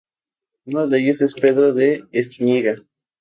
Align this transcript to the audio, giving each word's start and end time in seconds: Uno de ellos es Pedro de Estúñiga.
Uno 0.65 0.87
de 0.87 0.97
ellos 0.99 1.21
es 1.21 1.35
Pedro 1.35 1.73
de 1.75 2.05
Estúñiga. 2.11 2.73